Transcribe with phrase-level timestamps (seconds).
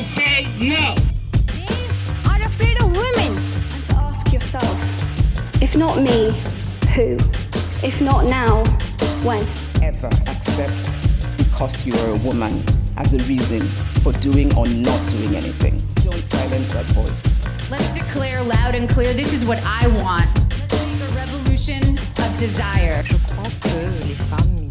[0.00, 0.94] to say no.
[2.30, 3.36] are afraid of women.
[3.72, 6.42] And to ask yourself, if not me,
[6.94, 7.18] who?
[7.86, 8.64] If not now,
[9.22, 9.46] when?
[9.82, 10.94] Ever accept
[11.36, 12.64] because you are a woman
[12.96, 13.66] as a reason
[14.02, 15.82] for doing or not doing anything.
[15.96, 17.26] Don't silence that voice.
[17.70, 20.30] Let's declare loud and clear this is what I want.
[20.50, 23.02] Let's make a revolution of desire.
[23.04, 24.69] Je crois que les femmes ils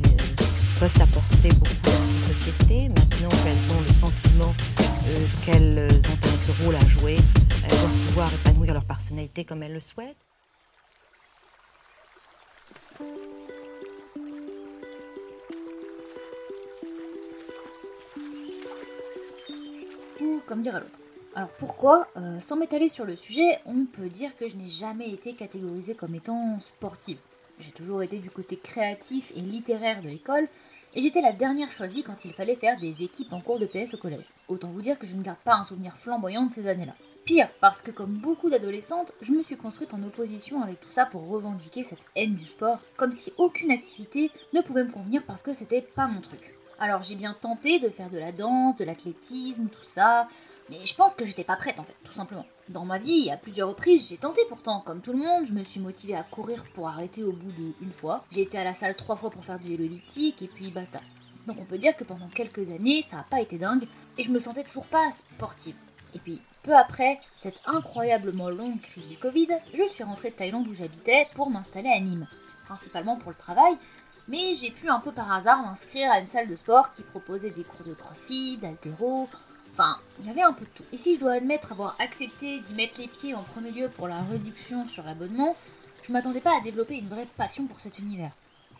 [0.80, 2.90] peuvent apporter beaucoup dans une société.
[2.90, 7.18] Maintenant qu'elles ont le sentiment euh, qu'elles ont ce rôle à jouer,
[7.64, 10.16] elles doivent pouvoir épanouir leur personnalité comme elles le souhaitent.
[20.22, 21.00] Ou comme dirait l'autre.
[21.36, 25.10] Alors pourquoi Euh, Sans m'étaler sur le sujet, on peut dire que je n'ai jamais
[25.12, 27.18] été catégorisée comme étant sportive?
[27.60, 30.48] J'ai toujours été du côté créatif et littéraire de l'école,
[30.94, 33.94] et j'étais la dernière choisie quand il fallait faire des équipes en cours de PS
[33.94, 34.26] au collège.
[34.48, 36.96] Autant vous dire que je ne garde pas un souvenir flamboyant de ces années-là.
[37.26, 41.06] Pire, parce que comme beaucoup d'adolescentes, je me suis construite en opposition avec tout ça
[41.06, 45.44] pour revendiquer cette haine du sport, comme si aucune activité ne pouvait me convenir parce
[45.44, 46.56] que c'était pas mon truc.
[46.80, 50.28] Alors j'ai bien tenté de faire de la danse, de l'athlétisme, tout ça,
[50.70, 52.46] mais je pense que j'étais pas prête en fait, tout simplement.
[52.70, 55.64] Dans ma vie, à plusieurs reprises, j'ai tenté pourtant, comme tout le monde, je me
[55.64, 58.24] suis motivée à courir pour arrêter au bout d'une fois.
[58.32, 61.02] J'ai été à la salle trois fois pour faire du elliptique et puis basta.
[61.48, 64.30] Donc on peut dire que pendant quelques années, ça a pas été dingue et je
[64.30, 65.76] me sentais toujours pas sportive.
[66.14, 70.68] Et puis peu après cette incroyablement longue crise du Covid, je suis rentrée de Thaïlande
[70.68, 72.28] où j'habitais pour m'installer à Nîmes,
[72.66, 73.78] principalement pour le travail,
[74.28, 77.50] mais j'ai pu un peu par hasard m'inscrire à une salle de sport qui proposait
[77.50, 79.28] des cours de crossfit, d'altéro,
[79.80, 80.84] Enfin, il y avait un peu de tout.
[80.92, 84.10] Et si je dois admettre avoir accepté d'y mettre les pieds en premier lieu pour
[84.10, 85.56] la réduction sur l'abonnement,
[86.04, 88.34] je m'attendais pas à développer une vraie passion pour cet univers.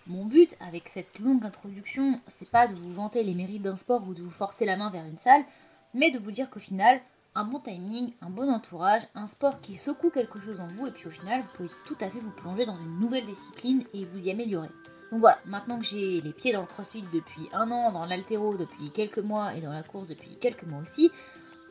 [0.08, 4.06] Mon but avec cette longue introduction, c'est pas de vous vanter les mérites d'un sport
[4.10, 5.46] ou de vous forcer la main vers une salle,
[5.94, 7.00] mais de vous dire qu'au final,
[7.34, 10.92] un bon timing, un bon entourage, un sport qui secoue quelque chose en vous, et
[10.92, 14.04] puis au final, vous pouvez tout à fait vous plonger dans une nouvelle discipline et
[14.04, 14.68] vous y améliorer.
[15.12, 18.58] Donc voilà, maintenant que j'ai les pieds dans le crossfit depuis un an, dans l'altéro
[18.58, 21.10] depuis quelques mois et dans la course depuis quelques mois aussi,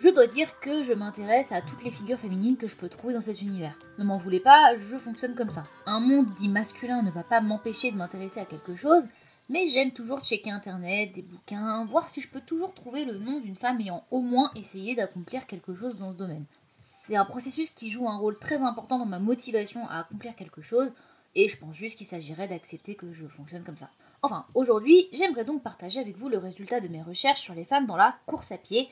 [0.01, 3.15] je dois dire que je m'intéresse à toutes les figures féminines que je peux trouver
[3.15, 3.77] dans cet univers.
[3.99, 5.65] Ne m'en voulez pas, je fonctionne comme ça.
[5.87, 9.09] Un monde dit masculin ne va pas m'empêcher de m'intéresser à quelque chose,
[9.49, 13.41] mais j'aime toujours checker internet, des bouquins, voir si je peux toujours trouver le nom
[13.41, 16.45] d'une femme ayant au moins essayé d'accomplir quelque chose dans ce domaine.
[16.69, 20.61] C'est un processus qui joue un rôle très important dans ma motivation à accomplir quelque
[20.61, 20.93] chose,
[21.39, 23.91] et je pense juste qu'il s'agirait d'accepter que je fonctionne comme ça.
[24.23, 27.87] Enfin, aujourd'hui, j'aimerais donc partager avec vous le résultat de mes recherches sur les femmes
[27.87, 28.89] dans la course à pied,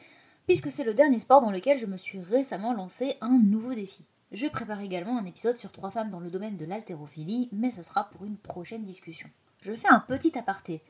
[0.47, 4.05] puisque c'est le dernier sport dans lequel je me suis récemment lancé un nouveau défi.
[4.31, 7.83] Je prépare également un épisode sur trois femmes dans le domaine de l'haltérophilie, mais ce
[7.83, 9.29] sera pour une prochaine discussion.
[9.59, 10.83] Je fais un petit aparté.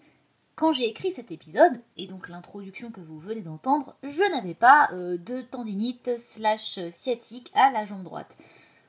[0.57, 4.91] Quand j'ai écrit cet épisode, et donc l'introduction que vous venez d'entendre, je n'avais pas
[4.93, 8.37] euh, de tendinite slash sciatique à la jambe droite.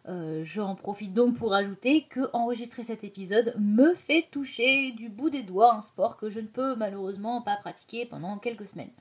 [0.08, 5.30] Euh, J'en profite donc pour ajouter que enregistrer cet épisode me fait toucher du bout
[5.30, 8.92] des doigts un sport que je ne peux malheureusement pas pratiquer pendant quelques semaines.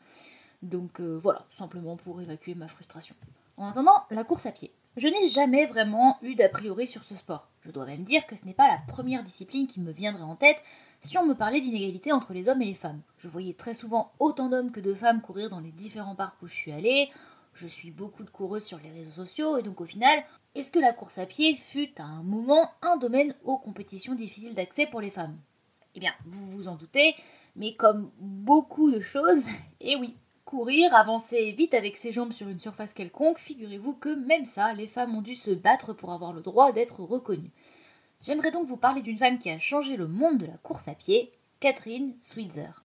[0.62, 3.15] Donc euh, voilà, simplement pour évacuer ma frustration.
[3.56, 4.72] En attendant, la course à pied.
[4.97, 7.49] Je n'ai jamais vraiment eu d'a priori sur ce sport.
[7.61, 10.37] Je dois même dire que ce n'est pas la première discipline qui me viendrait en
[10.37, 10.62] tête
[11.00, 13.03] si on me parlait d'inégalité entre les hommes et les femmes.
[13.19, 16.49] Je voyais très souvent autant d'hommes que de femmes courir dans les différents parcs où
[16.49, 17.11] je suis allée.
[17.56, 20.22] Je suis beaucoup de coureuses sur les réseaux sociaux et donc au final,
[20.55, 24.55] est-ce que la course à pied fut à un moment un domaine aux compétitions difficiles
[24.55, 25.39] d'accès pour les femmes?
[25.94, 27.15] Eh bien, vous vous en doutez,
[27.56, 29.43] mais comme beaucoup de choses,
[29.81, 34.44] eh oui, courir, avancer vite avec ses jambes sur une surface quelconque, figurez-vous que même
[34.44, 37.53] ça, les femmes ont dû se battre pour avoir le droit d'être reconnues.
[38.21, 40.94] J'aimerais donc vous parler d'une femme qui a changé le monde de la course à
[40.94, 42.85] pied, Catherine Switzer.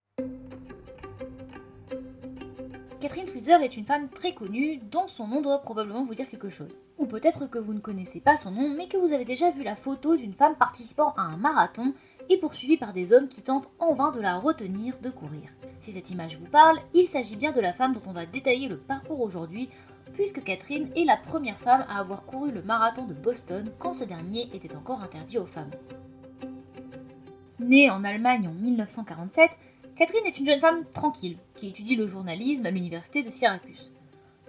[3.03, 6.47] Catherine Switzer est une femme très connue dont son nom doit probablement vous dire quelque
[6.47, 6.79] chose.
[6.97, 9.61] Ou peut-être que vous ne connaissez pas son nom, mais que vous avez déjà vu
[9.61, 11.93] la photo d'une femme participant à un marathon
[12.29, 15.49] et poursuivie par des hommes qui tentent en vain de la retenir de courir.
[15.81, 18.69] Si cette image vous parle, il s'agit bien de la femme dont on va détailler
[18.69, 19.67] le parcours aujourd'hui,
[20.13, 24.05] puisque Catherine est la première femme à avoir couru le marathon de Boston quand ce
[24.05, 25.71] dernier était encore interdit aux femmes.
[27.59, 29.51] Née en Allemagne en 1947,
[29.95, 33.91] Catherine est une jeune femme tranquille qui étudie le journalisme à l'université de Syracuse.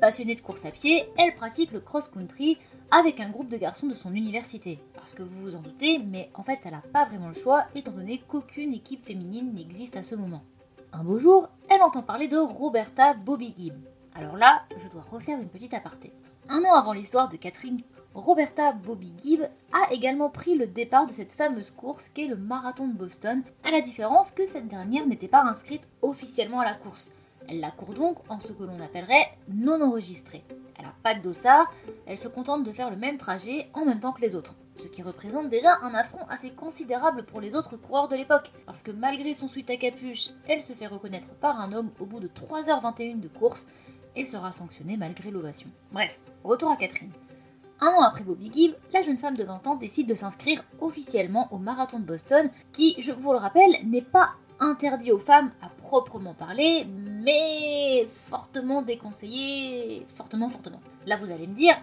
[0.01, 2.57] Passionnée de course à pied, elle pratique le cross-country
[2.91, 4.79] avec un groupe de garçons de son université.
[4.95, 7.67] Parce que vous vous en doutez, mais en fait elle n'a pas vraiment le choix
[7.75, 10.43] étant donné qu'aucune équipe féminine n'existe à ce moment.
[10.95, 13.75] Un beau jour, elle entend parler de Roberta Bobby Gibb.
[14.15, 16.11] Alors là, je dois refaire une petite aparté.
[16.49, 17.83] Un an avant l'histoire de Catherine
[18.15, 22.87] Roberta Bobby Gibb a également pris le départ de cette fameuse course qu'est le marathon
[22.87, 27.11] de Boston, à la différence que cette dernière n'était pas inscrite officiellement à la course.
[27.49, 30.45] Elle la court donc en ce que l'on appellerait non enregistré.
[30.79, 31.73] Elle n'a pas de dossard,
[32.07, 34.55] elle se contente de faire le même trajet en même temps que les autres.
[34.77, 38.83] Ce qui représente déjà un affront assez considérable pour les autres coureurs de l'époque, parce
[38.83, 42.21] que malgré son suite à capuche, elle se fait reconnaître par un homme au bout
[42.21, 43.67] de 3h21 de course
[44.15, 45.69] et sera sanctionnée malgré l'ovation.
[45.93, 47.11] Bref, retour à Catherine.
[47.81, 51.49] Un an après Bobby Gibb, la jeune femme de 20 ans décide de s'inscrire officiellement
[51.53, 54.31] au marathon de Boston, qui, je vous le rappelle, n'est pas
[54.61, 60.81] interdit aux femmes à proprement parler, mais fortement déconseillé, fortement, fortement.
[61.07, 61.75] Là, vous allez me dire,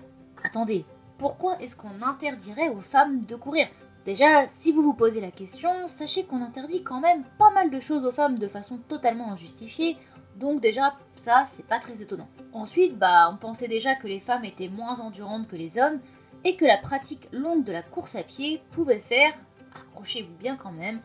[0.44, 0.86] attendez,
[1.18, 3.68] pourquoi est-ce qu'on interdirait aux femmes de courir?
[4.06, 7.80] Déjà, si vous vous posez la question, sachez qu'on interdit quand même pas mal de
[7.80, 9.98] choses aux femmes de façon totalement injustifiée,
[10.36, 12.28] donc déjà, ça, c'est pas très étonnant.
[12.54, 16.00] Ensuite, bah, on pensait déjà que les femmes étaient moins endurantes que les hommes
[16.44, 19.34] et que la pratique longue de la course à pied pouvait faire,
[19.76, 21.00] accrochez-vous bien quand même,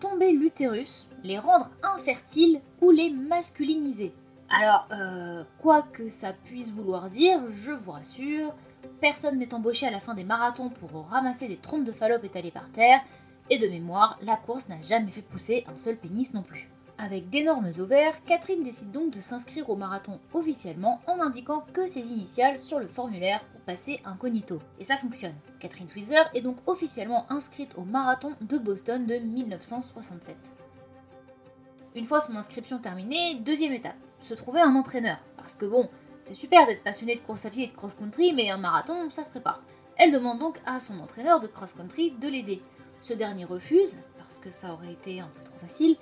[0.00, 4.14] tomber l'utérus, les rendre infertiles ou les masculiniser.
[4.48, 8.54] Alors, euh, quoi que ça puisse vouloir dire, je vous rassure,
[9.00, 12.52] personne n'est embauché à la fin des marathons pour ramasser des trompes de Fallope étalées
[12.52, 13.00] par terre,
[13.50, 16.68] et de mémoire, la course n'a jamais fait pousser un seul pénis non plus.
[16.98, 22.08] Avec d'énormes ovaires, Catherine décide donc de s'inscrire au marathon officiellement en indiquant que ses
[22.08, 24.60] initiales sur le formulaire pour passer incognito.
[24.78, 25.34] Et ça fonctionne.
[25.60, 30.36] Catherine Switzer est donc officiellement inscrite au marathon de Boston de 1967.
[31.94, 35.18] Une fois son inscription terminée, deuxième étape, se trouver un entraîneur.
[35.36, 35.90] Parce que bon,
[36.22, 39.22] c'est super d'être passionné de course à pied et de cross-country, mais un marathon, ça
[39.22, 39.62] se prépare.
[39.96, 42.62] Elle demande donc à son entraîneur de cross-country de l'aider.
[43.02, 45.96] Ce dernier refuse, parce que ça aurait été un peu trop facile,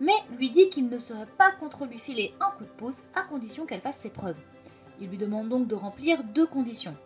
[0.00, 3.22] mais lui dit qu'il ne serait pas contre lui filer un coup de pouce à
[3.22, 4.36] condition qu'elle fasse ses preuves.
[5.00, 6.96] Il lui demande donc de remplir deux conditions.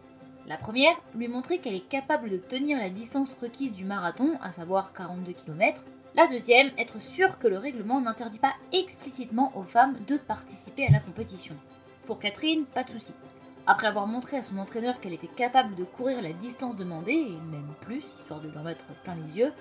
[0.47, 4.53] La première, lui montrer qu'elle est capable de tenir la distance requise du marathon, à
[4.53, 5.83] savoir 42 km.
[6.15, 10.91] La deuxième, être sûr que le règlement n'interdit pas explicitement aux femmes de participer à
[10.91, 11.55] la compétition.
[12.06, 13.15] Pour Catherine, pas de souci.
[13.67, 17.50] Après avoir montré à son entraîneur qu'elle était capable de courir la distance demandée, et
[17.50, 19.53] même plus, histoire de lui en mettre plein les yeux,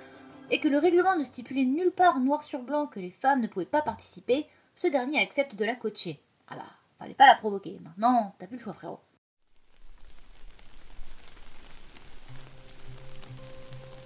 [0.52, 3.48] et que le règlement ne stipulait nulle part noir sur blanc que les femmes ne
[3.48, 4.46] pouvaient pas participer,
[4.76, 6.20] ce dernier accepte de la coacher.
[6.50, 6.66] Ah bah,
[7.00, 7.80] fallait pas la provoquer.
[7.82, 9.00] Maintenant, t'as plus le choix, frérot.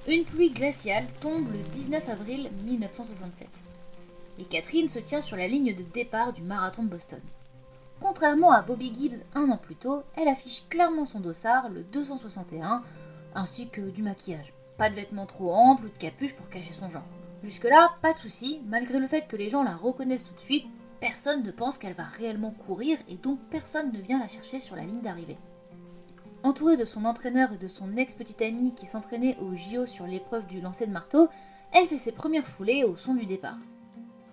[0.07, 3.49] Une pluie glaciale tombe le 19 avril 1967.
[4.37, 7.21] Et Catherine se tient sur la ligne de départ du marathon de Boston.
[7.99, 12.83] Contrairement à Bobby Gibbs un an plus tôt, elle affiche clairement son dossard, le 261,
[13.33, 14.53] ainsi que du maquillage.
[14.77, 17.05] Pas de vêtements trop amples ou de capuche pour cacher son genre.
[17.43, 20.65] Jusque-là, pas de souci, malgré le fait que les gens la reconnaissent tout de suite,
[20.99, 24.75] personne ne pense qu'elle va réellement courir et donc personne ne vient la chercher sur
[24.75, 25.37] la ligne d'arrivée.
[26.43, 30.45] Entourée de son entraîneur et de son ex-petite amie qui s'entraînait au JO sur l'épreuve
[30.47, 31.27] du lancer de marteau,
[31.71, 33.57] elle fait ses premières foulées au son du départ.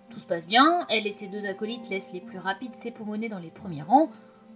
[0.09, 3.39] Tout se passe bien, elle et ses deux acolytes laissent les plus rapides s'époumoner dans
[3.39, 4.09] les premiers rangs,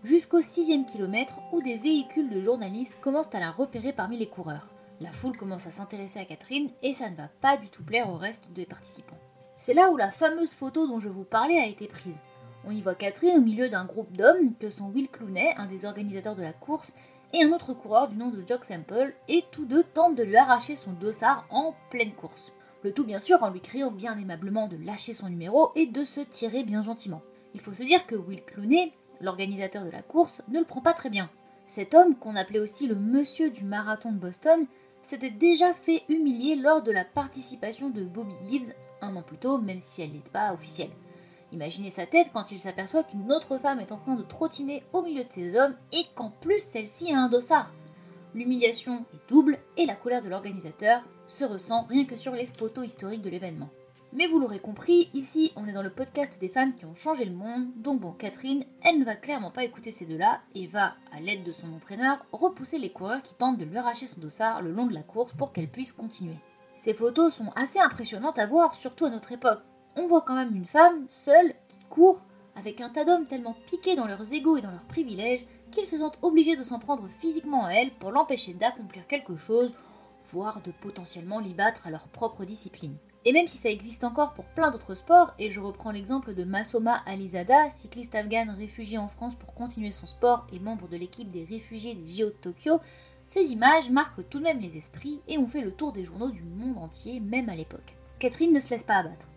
[0.03, 4.67] jusqu'au sixième kilomètre où des véhicules de journalistes commencent à la repérer parmi les coureurs.
[4.99, 8.09] La foule commence à s'intéresser à Catherine et ça ne va pas du tout plaire
[8.09, 9.17] au reste des participants.
[9.57, 12.21] C'est là où la fameuse photo dont je vous parlais a été prise.
[12.65, 15.85] On y voit Catherine au milieu d'un groupe d'hommes que sont Will Clooney, un des
[15.85, 16.95] organisateurs de la course,
[17.33, 20.37] et un autre coureur du nom de Jock Sample, et tous deux tentent de lui
[20.37, 22.51] arracher son dossard en pleine course.
[22.83, 26.03] Le tout bien sûr en lui criant bien aimablement de lâcher son numéro et de
[26.05, 27.21] se tirer bien gentiment.
[27.53, 30.93] Il faut se dire que Will Clooney, l'organisateur de la course, ne le prend pas
[30.93, 31.29] très bien.
[31.65, 34.67] Cet homme, qu'on appelait aussi le monsieur du marathon de Boston,
[35.07, 39.57] s'était déjà fait humilier lors de la participation de Bobby Gibbs un an plus tôt,
[39.57, 40.89] même si elle n'était pas officielle.
[41.53, 45.01] Imaginez sa tête quand il s'aperçoit qu'une autre femme est en train de trottiner au
[45.01, 47.71] milieu de ces hommes et qu'en plus celle-ci a un dossard.
[48.35, 52.85] L'humiliation est double et la colère de l'organisateur se ressent rien que sur les photos
[52.85, 53.69] historiques de l'événement.
[54.13, 57.25] Mais vous l'aurez compris, ici on est dans le podcast des femmes qui ont changé
[57.25, 60.95] le monde, donc bon, Catherine, elle ne va clairement pas écouter ces deux-là et va,
[61.11, 64.61] à l'aide de son entraîneur, repousser les coureurs qui tentent de lui arracher son dossard
[64.61, 66.37] le long de la course pour qu'elle puisse continuer.
[66.77, 69.61] Ces photos sont assez impressionnantes à voir, surtout à notre époque.
[69.95, 72.21] On voit quand même une femme, seule, qui court,
[72.55, 75.97] avec un tas d'hommes tellement piqués dans leurs égaux et dans leurs privilèges qu'ils se
[75.97, 79.73] sentent obligés de s'en prendre physiquement à elle pour l'empêcher d'accomplir quelque chose,
[80.31, 82.95] voire de potentiellement l'y battre à leur propre discipline.
[83.27, 86.45] Et même si ça existe encore pour plein d'autres sports, et je reprends l'exemple de
[86.45, 91.29] Masoma Alizada, cycliste afghane réfugié en France pour continuer son sport et membre de l'équipe
[91.29, 92.79] des réfugiés des JO de Tokyo,
[93.27, 96.29] ces images marquent tout de même les esprits et ont fait le tour des journaux
[96.29, 97.97] du monde entier, même à l'époque.
[98.17, 99.27] Catherine ne se laisse pas abattre.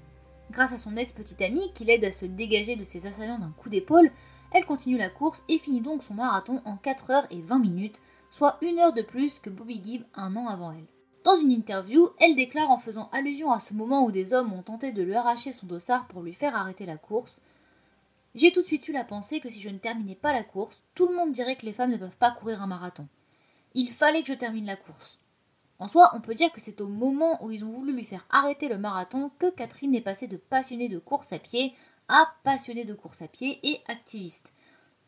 [0.52, 3.70] Grâce à son ex-petite amie qui l'aide à se dégager de ses assaillants d'un coup
[3.70, 4.12] d'épaule,
[4.52, 8.00] elle continue la course et finit donc son marathon en 4 heures et 20 minutes,
[8.30, 10.99] soit une heure de plus que Bobby Gibb un an avant elle.
[11.24, 14.62] Dans une interview, elle déclare en faisant allusion à ce moment où des hommes ont
[14.62, 17.42] tenté de lui arracher son dossard pour lui faire arrêter la course
[18.34, 20.82] J'ai tout de suite eu la pensée que si je ne terminais pas la course,
[20.94, 23.06] tout le monde dirait que les femmes ne peuvent pas courir un marathon.
[23.74, 25.18] Il fallait que je termine la course.
[25.78, 28.26] En soi, on peut dire que c'est au moment où ils ont voulu lui faire
[28.30, 31.74] arrêter le marathon que Catherine est passée de passionnée de course à pied
[32.08, 34.52] à passionnée de course à pied et activiste.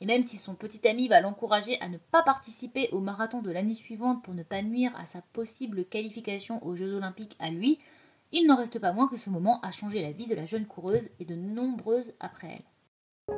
[0.02, 3.52] Et même si son petit ami va l'encourager à ne pas participer au marathon de
[3.52, 7.78] l'année suivante pour ne pas nuire à sa possible qualification aux Jeux olympiques à lui,
[8.32, 10.66] il n'en reste pas moins que ce moment a changé la vie de la jeune
[10.66, 13.37] coureuse et de nombreuses après elle.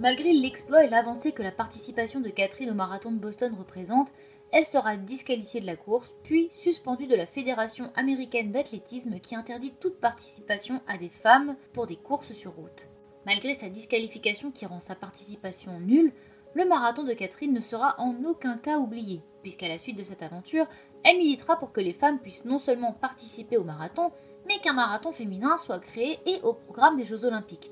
[0.00, 4.10] Malgré l'exploit et l'avancée que la participation de Catherine au marathon de Boston représente,
[4.50, 9.74] elle sera disqualifiée de la course, puis suspendue de la Fédération américaine d'athlétisme qui interdit
[9.78, 12.88] toute participation à des femmes pour des courses sur route.
[13.26, 16.12] Malgré sa disqualification qui rend sa participation nulle,
[16.54, 20.22] le marathon de Catherine ne sera en aucun cas oublié, puisqu'à la suite de cette
[20.22, 20.66] aventure,
[21.04, 24.10] elle militera pour que les femmes puissent non seulement participer au marathon,
[24.46, 27.70] mais qu'un marathon féminin soit créé et au programme des Jeux olympiques.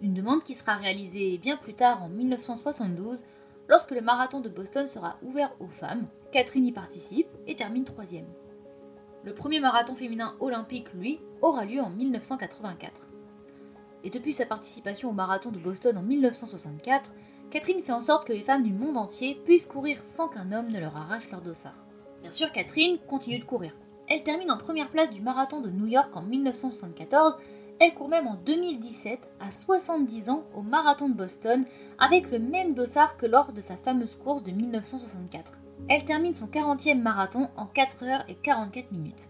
[0.00, 3.22] Une demande qui sera réalisée bien plus tard en 1972
[3.68, 8.26] Lorsque le marathon de Boston sera ouvert aux femmes, Catherine y participe et termine troisième.
[9.24, 13.11] Le premier marathon féminin olympique, lui, aura lieu en 1984.
[14.04, 17.10] Et depuis sa participation au marathon de Boston en 1964,
[17.50, 20.70] Catherine fait en sorte que les femmes du monde entier puissent courir sans qu'un homme
[20.70, 21.84] ne leur arrache leur dossard.
[22.22, 23.72] Bien sûr, Catherine continue de courir.
[24.08, 27.36] Elle termine en première place du marathon de New York en 1974
[27.84, 31.64] elle court même en 2017, à 70 ans, au marathon de Boston,
[31.98, 35.50] avec le même dossard que lors de sa fameuse course de 1964.
[35.88, 39.28] Elle termine son 40e marathon en 4 heures et 44 minutes.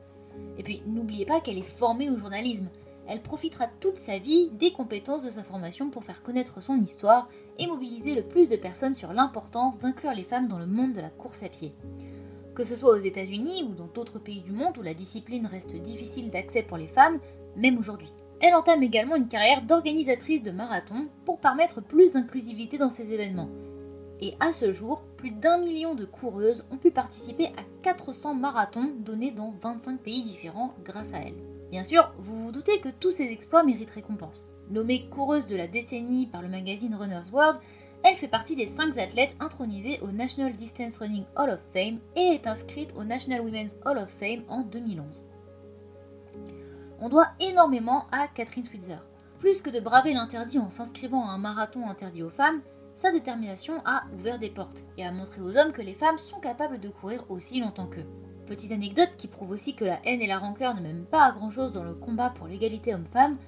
[0.59, 2.69] Et puis, n'oubliez pas qu'elle est formée au journalisme.
[3.09, 7.29] Elle profitera toute sa vie des compétences de sa formation pour faire connaître son histoire
[7.59, 11.01] et mobiliser le plus de personnes sur l'importance d'inclure les femmes dans le monde de
[11.01, 11.73] la course à pied.
[12.55, 15.75] Que ce soit aux États-Unis ou dans d'autres pays du monde où la discipline reste
[15.75, 17.19] difficile d'accès pour les femmes,
[17.57, 18.13] même aujourd'hui.
[18.41, 23.49] Elle entame également une carrière d'organisatrice de marathons pour permettre plus d'inclusivité dans ces événements.
[24.21, 28.93] Et à ce jour, plus d'un million de coureuses ont pu participer à 400 marathons
[28.99, 31.35] donnés dans 25 pays différents grâce à elle.
[31.73, 34.49] Bien sûr, vous vous doutez que tous ces exploits méritent récompense.
[34.71, 37.59] Nommée coureuse de la décennie par le magazine Runner's World,
[38.05, 42.35] elle fait partie des 5 athlètes intronisés au National Distance Running Hall of Fame et
[42.35, 45.25] est inscrite au National Women's Hall of Fame en 2011
[47.03, 48.99] on doit énormément à Catherine Switzer.
[49.41, 52.63] Plus que de braver l'interdit en s'inscrivant à un marathon interdit aux femmes,
[52.95, 56.39] sa détermination a ouvert des portes et a montré aux hommes que les femmes sont
[56.39, 58.07] capables de courir aussi longtemps qu'eux.
[58.53, 61.33] Petite anecdote qui prouve aussi que la haine et la rancœur ne mènent pas à
[61.33, 63.39] grand chose dans le combat pour l'égalité homme-femme.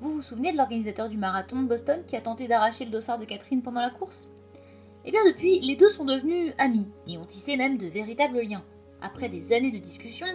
[0.00, 3.18] Vous vous souvenez de l'organisateur du marathon de Boston qui a tenté d'arracher le dossard
[3.18, 4.28] de Catherine pendant la course?
[5.04, 8.62] Eh bien depuis, les deux sont devenus amis et ont tissé même de véritables liens.
[9.00, 10.28] Après des années de discussions,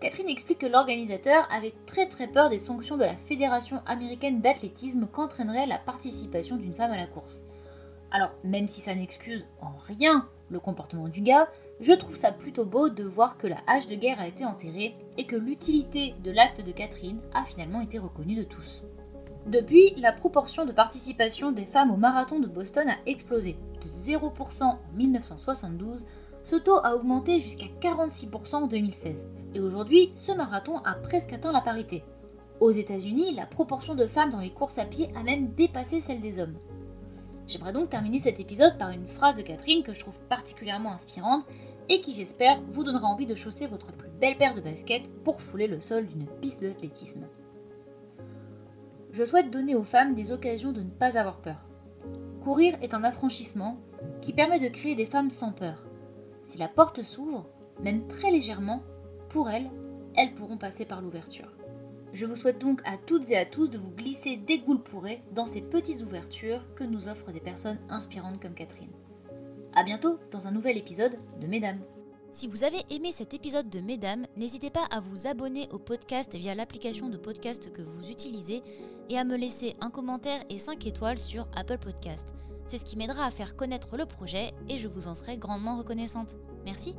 [0.00, 5.06] Catherine explique que l'organisateur avait très très peur des sanctions de la Fédération américaine d'athlétisme
[5.12, 7.42] qu'entraînerait la participation d'une femme à la course.
[8.10, 11.48] Alors, même si ça n'excuse en rien le comportement du gars,
[11.80, 14.96] je trouve ça plutôt beau de voir que la hache de guerre a été enterrée
[15.18, 18.84] et que l'utilité de l'acte de Catherine a finalement été reconnue de tous.
[19.46, 24.62] Depuis, la proportion de participation des femmes au marathon de Boston a explosé, de 0%
[24.62, 26.06] en 1972
[26.44, 29.28] ce taux a augmenté jusqu'à 46% en 2016.
[29.54, 32.04] Et aujourd'hui, ce marathon a presque atteint la parité.
[32.60, 36.20] Aux États-Unis, la proportion de femmes dans les courses à pied a même dépassé celle
[36.20, 36.58] des hommes.
[37.46, 41.44] J'aimerais donc terminer cet épisode par une phrase de Catherine que je trouve particulièrement inspirante
[41.88, 45.42] et qui, j'espère, vous donnera envie de chausser votre plus belle paire de baskets pour
[45.42, 47.26] fouler le sol d'une piste d'athlétisme.
[49.12, 51.68] Je souhaite donner aux femmes des occasions de ne pas avoir peur.
[52.42, 53.78] Courir est un affranchissement
[54.22, 55.84] qui permet de créer des femmes sans peur,
[56.42, 57.46] si la porte s'ouvre,
[57.82, 58.82] même très légèrement,
[59.28, 59.70] pour elles,
[60.16, 61.50] elles pourront passer par l'ouverture.
[62.14, 64.80] Je vous souhaite donc à toutes et à tous de vous glisser dès que vous
[65.32, 68.92] dans ces petites ouvertures que nous offrent des personnes inspirantes comme Catherine.
[69.74, 71.80] A bientôt dans un nouvel épisode de Mesdames.
[72.30, 76.36] Si vous avez aimé cet épisode de Mesdames, n'hésitez pas à vous abonner au podcast
[76.36, 78.62] via l'application de podcast que vous utilisez
[79.10, 82.28] et à me laisser un commentaire et 5 étoiles sur Apple Podcast.
[82.68, 85.76] C'est ce qui m'aidera à faire connaître le projet et je vous en serai grandement
[85.76, 86.36] reconnaissante.
[86.64, 86.94] Merci